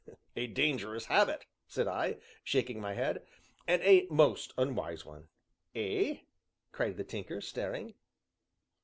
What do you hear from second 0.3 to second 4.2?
"A dangerous habit," said I, shaking my head, "and a